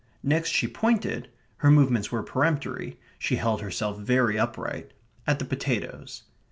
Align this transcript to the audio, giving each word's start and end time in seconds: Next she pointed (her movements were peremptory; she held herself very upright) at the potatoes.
Next 0.23 0.49
she 0.49 0.67
pointed 0.67 1.29
(her 1.57 1.69
movements 1.69 2.11
were 2.11 2.23
peremptory; 2.23 2.99
she 3.19 3.35
held 3.35 3.61
herself 3.61 3.99
very 3.99 4.35
upright) 4.35 4.93
at 5.27 5.37
the 5.37 5.45
potatoes. 5.45 6.23